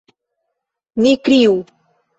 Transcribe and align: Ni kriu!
Ni 1.03 1.13
kriu! 1.29 1.55